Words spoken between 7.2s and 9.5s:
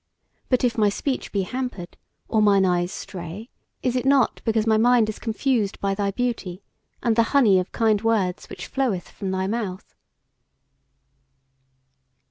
honey of kind words which floweth from thy